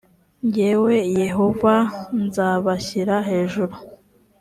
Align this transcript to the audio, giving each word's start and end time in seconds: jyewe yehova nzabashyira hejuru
jyewe 0.53 0.95
yehova 1.23 1.75
nzabashyira 2.23 3.15
hejuru 3.27 3.75